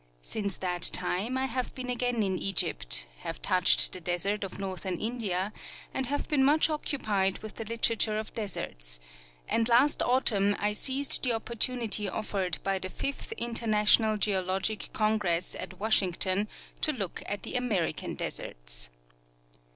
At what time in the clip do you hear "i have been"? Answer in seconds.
1.37-1.87